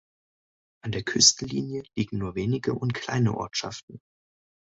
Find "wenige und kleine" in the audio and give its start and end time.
2.33-3.37